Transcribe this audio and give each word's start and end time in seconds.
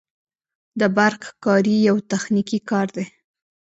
د 0.79 0.81
برق 0.97 1.23
کاري 1.43 1.75
یو 1.87 1.97
تخنیکي 2.11 2.59
کار 2.69 2.87
دی 2.95 3.05